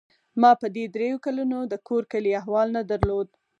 [0.41, 3.27] ما په دې درېو کلونو د کور کلي احوال نه درلود.